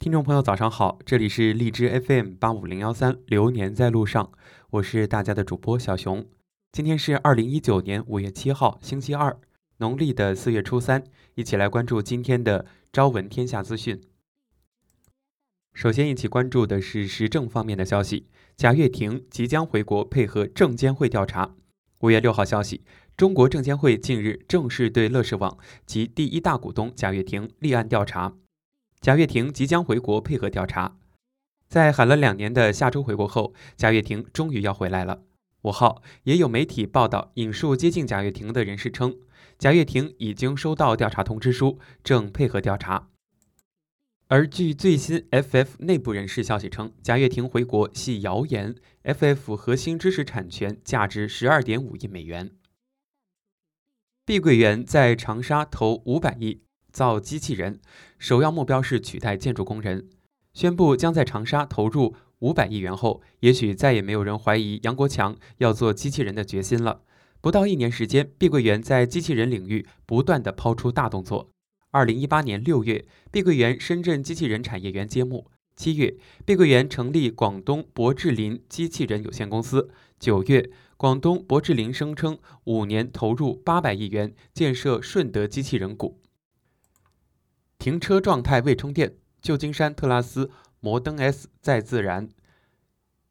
[0.00, 4.32] 听众朋友，早上好，这里是荔枝 FM 八五零幺三，流年在路上，
[4.70, 6.26] 我是大家的主播小熊。
[6.72, 9.38] 今天是二零一九年五月七号，星期二，
[9.76, 14.00] 农历的四月初三，一起来关注今天的朝闻天下资讯。
[15.74, 18.26] 首先，一起关注的是时政方面的消息，
[18.56, 21.54] 贾跃亭即将回国配合证监会调查。
[21.98, 22.82] 五月六号消息，
[23.18, 28.32] 中国证监会近日正式对乐视网及第一大股东贾跃亭立案调查。
[29.00, 30.98] 贾跃亭即将回国配合调查，
[31.66, 35.22] 在喊了两年的下周回国后，贾跃亭终于要回来了。
[35.62, 39.16] 五号也有媒体报道，引述接近贾跃亭的人士称，
[39.58, 43.08] 贾跃亭已经收到调查通知书，正配合调查。
[44.28, 52.50] 而据最新 FF 内部人士消息称，贾跃亭回国系谣言，FF 核心知识产权价值十二点五亿美元。
[54.26, 56.60] 碧桂园在长沙投五百亿。
[56.92, 57.80] 造机器人，
[58.18, 60.08] 首要目标是取代建筑工人。
[60.52, 67.02] 宣布将在长沙投入五百亿元后，也许再也没有人怀疑杨国强要做机器人的决心了。
[67.40, 71.50] 不到一年时间，碧桂园在机器人领域不断的抛出大动作。
[71.92, 75.46] 二零一八年六月，碧桂园深圳机器人产业园揭幕。
[75.76, 79.88] 七月，碧桂园成立广东博智林机器人有限公司。
[80.18, 86.20] 九月，广东博智林声称五年投入八百亿元建设顺德机器人谷。
[87.80, 90.50] 停车状态未充电，旧金山特拉斯
[90.80, 92.28] 摩登 S 再自燃。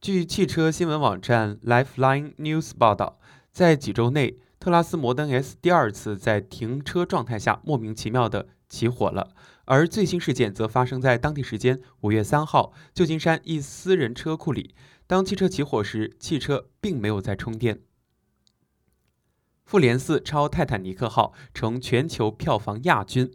[0.00, 3.20] 据汽车新闻网站 Lifeline News 报道，
[3.52, 9.34] 在几周内，特拉斯摩登 S 第二次在停车状态下莫名其妙的起火了。
[9.66, 14.74] 而最新事件则发生在当地时间五月三号，旧金山一私人车库里。
[15.06, 17.82] 当汽车起火时，汽车并没有在充电。
[19.66, 23.30] 复联四超泰坦尼克号成全球票房亚军。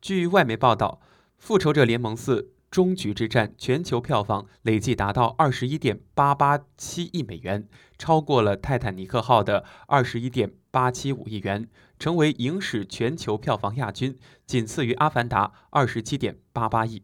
[0.00, 1.00] 据外媒报道，
[1.38, 7.68] 《复仇者联盟四：终局之战》全球票房累计达到二十一点八八七亿美元，
[7.98, 11.68] 超过了《泰坦尼克号》的二十一点八七五亿元，
[11.98, 17.02] 成为影史全球票房亚军，仅次于《阿凡达》二十七点八八亿。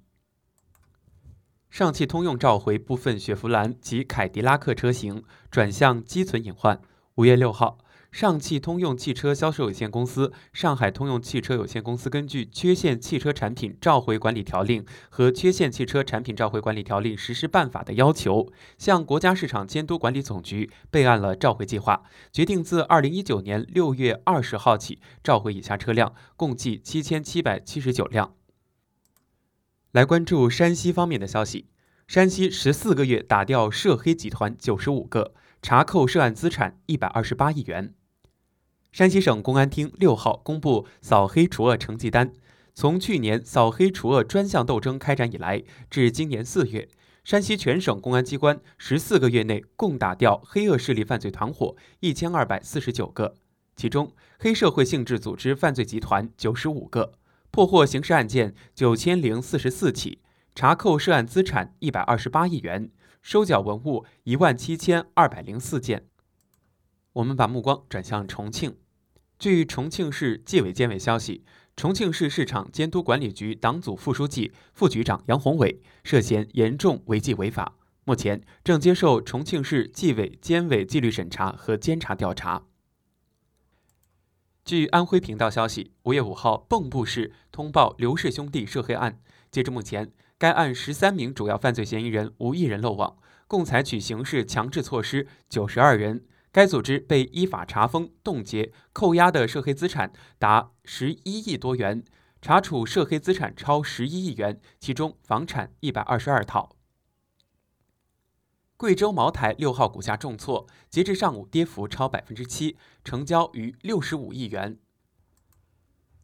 [1.68, 6.80] 上汽通用召回部分雪佛兰及凯迪拉克车型，转向积存隐患。
[7.16, 7.78] 五月六号。
[8.14, 28.36] 上汽通用汽车销售有限公司、上海通用汽车有限公司根据《缺陷汽车产品召回管理条令》和《缺陷汽车产品召回管理条例实施办法》的要求，向国家市场监督管理总局备案了召回计划，决定自二零一九年六月二十号起召回以下车辆，共计七千七百七十九辆。
[29.90, 31.66] 来关注山西方面的消息，
[32.06, 37.92] 山西十四个月打掉涉黑集团九十五个，查扣涉案资产一百二十八亿元。
[38.94, 42.32] 山西省公安厅六号公布扫黑除恶成绩单，
[42.74, 46.88] 从去年扫黑除恶专项斗争开展以来，至今年四月，
[47.24, 53.34] 山西全省公安机关十四个月内共打掉黑恶势力犯罪团伙一千二百四十九个，
[53.74, 57.14] 其中黑社会性质组织犯罪集团九十五个，
[57.50, 60.20] 破获刑事案件九千零四十四起，
[60.54, 62.88] 查扣涉案资产一百二十八亿元，
[63.20, 66.06] 收缴文物一万七千二百零四件。
[67.14, 68.76] 我们把目光转向重庆。
[69.38, 71.44] 据重庆市纪委监委消息，
[71.76, 82.62] 重庆市市场监督管理局党组副书记、副局长杨宏伟涉嫌严重违纪违法，目前正接受重庆市纪委监委纪律审查和监察调查。
[84.64, 89.20] 据安徽频道消息，五月五号，蚌埠市通报刘氏兄弟涉黑案，
[89.50, 96.24] 截至目前，该案十三名主要犯罪嫌疑人无一人漏网，共采取刑事强制措施九十二人。
[96.54, 102.04] 该组织被依法查封、冻结、扣押的涉黑资产达十一亿多元，
[102.40, 106.76] 查处涉黑资产超十一亿元，其中房产一百二十二套。
[108.76, 114.78] 贵州茅台六号股价重挫，截至上午跌幅超百分之七，成交逾六十五亿元。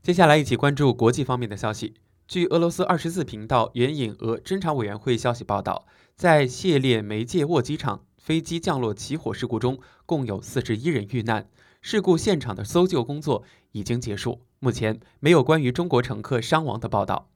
[0.01, 1.95] 接下来一起关注国际方面的消息。
[2.29, 8.05] 据俄罗斯二十四频道援引俄侦查委员会消息报道，在谢列梅介沃机场。
[8.21, 11.49] 飞机降落起火事故中，共有四十一人遇难。
[11.81, 17.31] 事故现场的搜救工作已经结束，目前没有关于中国乘客伤亡的报道。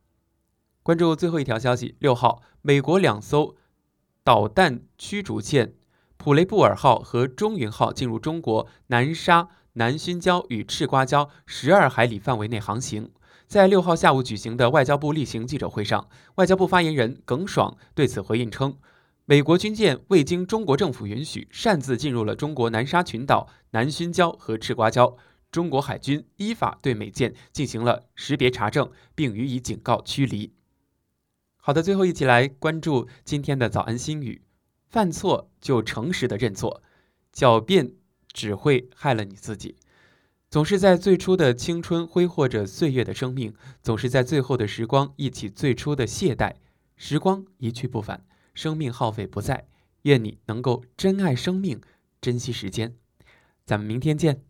[0.82, 3.56] 关注最后一条消息：六号，美国两艘
[4.22, 5.72] 导弹驱逐舰
[6.18, 13.10] “普雷布尔号”和“中云号”进入中国南沙、南薰礁与赤瓜礁十二海里范围内航行。
[13.46, 18.76] 在六号下午举行的外交部例行记者会上，外交部发言人耿爽对此回应称。
[19.26, 25.16] 美国军舰未经中国政府允许，擅自进入了中国南沙群岛、南薰礁和赤瓜礁。
[25.50, 30.52] 中国海军依法对美舰进行了识别查证，并予以警告驱离。
[31.56, 34.42] 好的，最后一起来关注今天的早安心语：
[34.90, 36.82] 犯错就诚实的认错，
[37.32, 37.94] 狡辩
[38.30, 39.76] 只会害了你自己。
[40.50, 46.56] 总是在最初的青春挥霍着岁月的生命，总是在最后的时光忆起最初的懈怠。
[46.96, 48.24] 时光一去不返，
[48.54, 49.68] 生命耗费不在。
[50.02, 51.80] 愿你能够珍爱生命，
[52.20, 52.94] 珍惜时间。
[53.64, 54.42] 咱们明天见。